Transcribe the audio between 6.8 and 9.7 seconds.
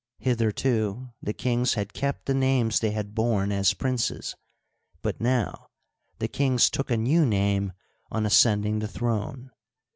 a new name on ascending the throne.